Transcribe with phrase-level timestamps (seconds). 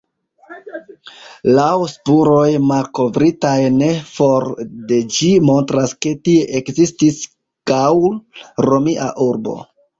[1.59, 4.49] Laŭ spuroj malkovritaj ne for
[4.93, 7.23] de ĝi montras ke tie ekzistis
[7.75, 9.59] gaŭl-romia urbo.